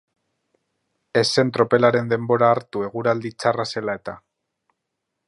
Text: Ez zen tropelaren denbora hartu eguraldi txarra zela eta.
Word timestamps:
Ez 1.21 1.23
zen 1.41 1.51
tropelaren 1.57 2.09
denbora 2.13 2.49
hartu 2.55 2.83
eguraldi 2.89 3.33
txarra 3.45 3.67
zela 3.73 3.99
eta. 4.01 4.17